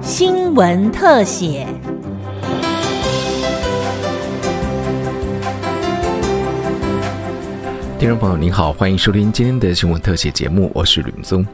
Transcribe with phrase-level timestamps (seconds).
[0.00, 1.66] 新闻特写。
[7.98, 11.44] 听众朋友您好，欢迎收听今天的新闻特写节目，我是吕宗。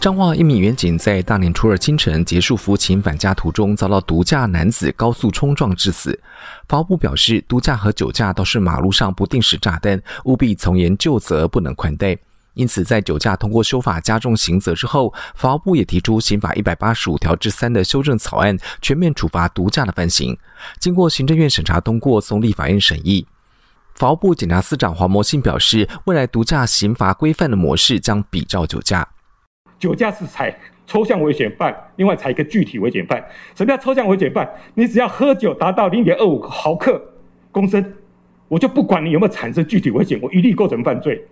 [0.00, 6.18] 彰化一名民警在大年初二清晨结束服勤返家途中，遭到毒驾男子高速冲撞致死。
[6.68, 12.16] 法务部表示，毒驾和酒驾都是马路上不定时炸弹，务必从严就责，不能宽待。
[12.56, 20.34] 因此，在酒驾通过修法加重刑责之后，法务部也提出刑法一百八十五条之三的修正草案，全面处罚毒驾的犯行。
[20.80, 23.26] 经过行政院审查通过，送立法院审议。
[23.94, 29.06] 法务部检察司长黄模信表示，未来毒驾刑罚规范的模式将比照酒驾。
[29.78, 33.22] 酒驾是采抽象危险犯，另外采一个具体危险犯。
[33.54, 34.48] 什么叫抽象危险犯？
[34.72, 36.98] 你只要喝酒达到零点二五毫克
[37.52, 37.92] 公升，
[38.48, 41.22] 我就不管你有没有产生具体危险，我一律构成犯罪。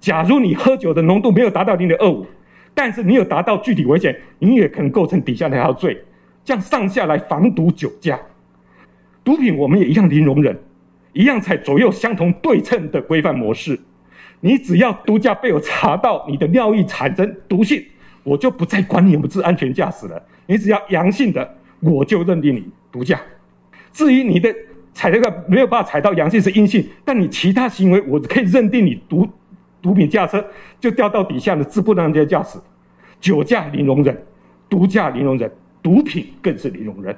[0.00, 2.26] 假如你喝酒的浓度没有达到零点二五，
[2.74, 6.02] 但是你有达到具体危险，你也可能构成底下那条罪。
[6.42, 8.18] 这样上下来防毒酒驾，
[9.22, 10.58] 毒品我们也一样零容忍，
[11.12, 13.78] 一样采左右相同对称的规范模式。
[14.40, 17.84] 你只要毒驾被我查到你的尿液产生毒性，
[18.22, 20.20] 我就不再管你有没有安全驾驶了。
[20.46, 23.20] 你只要阳性的，我就认定你毒驾。
[23.92, 24.52] 至于你的
[24.94, 29.28] 采这个没有办法采到阳性是阴性，但你其他行为我可以认定你毒。
[29.82, 30.44] 毒品驾车
[30.78, 32.58] 就掉到底下的自不能接驾驶，
[33.20, 34.26] 酒驾零容忍，
[34.68, 35.50] 毒驾零容忍，
[35.82, 37.16] 毒品更是零容忍。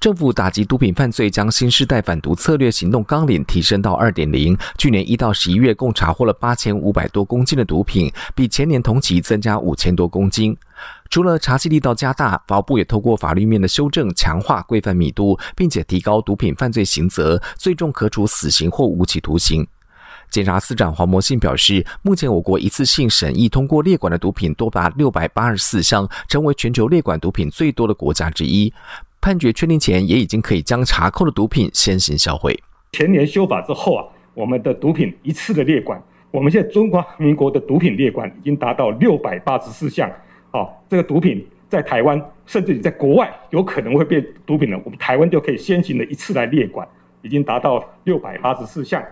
[0.00, 4.56] 政府打击毒品犯罪，将新时代反毒策略行动纲领提升到二点零。
[4.78, 10.56] 去年一到十一月，共查获了八千五百多公斤的毒品，比前年同期增加五千多公斤。
[11.10, 19.66] 除了查缉力道加大，法务部也透过法律面的修正，强化规范密度，并且提高毒品犯罪刑责，最重可处死刑或无期徒刑。
[20.30, 28.72] 检察司长黄模信表示，目前我国一次性审议通过列管的毒品多达六百八十四项，成为全球列管毒品最多的国家之一。
[29.20, 32.58] 判决确定前，也已经可以将查扣的毒品先行销毁。
[32.92, 40.10] 前年修法之后啊，我们的毒品一次的列管，我们现在中华民国的毒品列管已经达到六百八十四项。
[40.50, 46.88] 好，这个毒品在台湾，甚至你在国外有可能会变毒品了，我们台湾就可以先行的一次来列管，
[47.20, 49.04] 已经达到六百八十四项。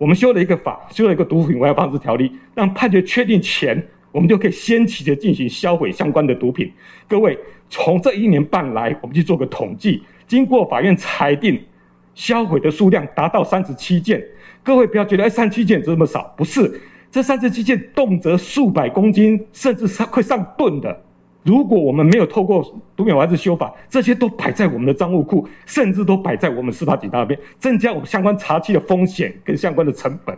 [0.00, 6.72] 我们修了一个法，修了一个毒品危害防治条例，让判决确定前，我们就可以先期的进行销毁相关的毒品。
[7.06, 7.38] 各位，
[7.68, 11.62] 从这一年半来，我们去做个统计，经过法院裁定，
[12.14, 14.24] 销毁的数量达到三十七件。
[14.62, 16.80] 各位不要觉得哎，三十七件这么少，不是，
[17.10, 20.98] 这三十七件动辄数百公斤，甚至上会上吨的。
[21.42, 22.62] 如果我们没有透过
[22.94, 30.36] 毒品防治修法，这些都摆在我们的账务库，甚至都摆在我们司法警察那边，增加我们相关查缉的风险跟相关的成本。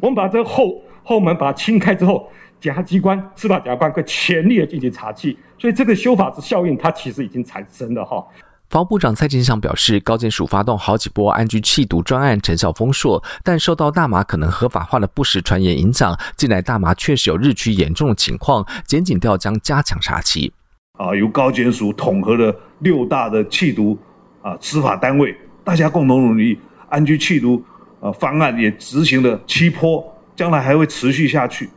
[0.00, 2.28] 我们把这个后后门把它清开之后，
[2.60, 8.26] 检察机关、司法检察官会全力的进行查缉，所以这个修法之效应，它其实已经产生了哈。
[8.70, 20.52] 防部长蔡金祥表示，高检署发动好几波安居弃毒专案，成效丰硕，但受到大麻可能合法化的不实传言影响，近来大麻确实有日趋严重的情况，检警调将加强查缉。
[20.92, 23.98] 啊，由高检署统合的六大的弃毒
[24.40, 26.56] 啊执法单位，大家共同努力，
[26.88, 27.60] 安居弃毒
[28.00, 31.68] 啊方案也执行了七波，将来还会持续下去。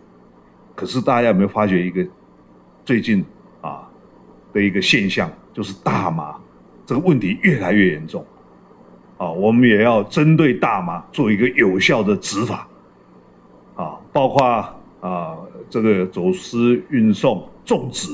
[0.75, 2.05] 可是大家有没有发觉一个
[2.85, 3.25] 最近
[3.61, 3.81] 啊
[4.53, 6.35] 的一个现象，就是大麻。
[6.85, 8.25] 这个问题越来越严重，
[9.17, 12.67] 啊，我们也要针对大麻做一个有效的执法，
[13.75, 14.45] 啊，包括
[14.99, 15.37] 啊
[15.69, 18.09] 这个走私、运送、种植，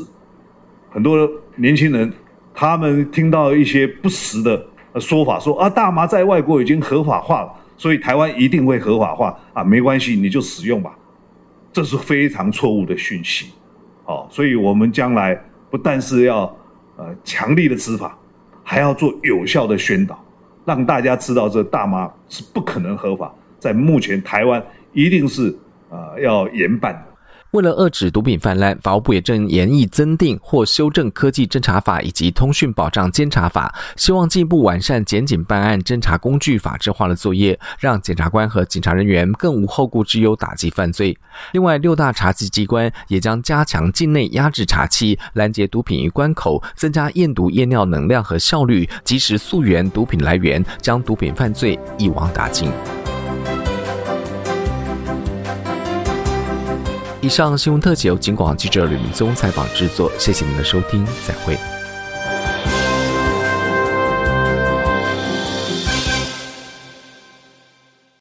[0.91, 2.13] 很多年轻人
[2.53, 4.63] 他们听到一些不实的
[5.00, 9.36] 说法，说啊大麻在外国已经合法化了，所以台湾一定会合法化。
[9.53, 10.96] 啊，没关系，你就使用吧，
[11.74, 13.51] 这是非常错误的讯息，
[14.06, 15.36] 哦，所以我们将来
[15.72, 16.56] 不但是要
[16.97, 18.16] 呃强力的执法。
[18.69, 20.24] 还要做有效的宣导，
[20.63, 24.63] 让大家知道这大麻是不可能合法，在目前台湾
[24.94, 25.57] 一定是
[25.90, 27.03] 呃要严办。
[27.52, 41.18] 为了遏止毒品泛滥，法务部也正研议增订或修正科技侦查法以及通讯保障监察法，希望进一步完善检警办案侦查工具法制化的作业，让检察官和警察人员更无后顾之忧打击犯罪。
[41.54, 52.69] 另外，六大查缉机关也将加强境内压制查缉，拦截毒品于关口，增加验毒验尿能量和效率，及时溯源毒品来源，将毒品犯罪一网打尽。
[57.21, 61.79] 以上新闻特辑由京广记者吕明宗采访制作，谢谢您的收听，再会。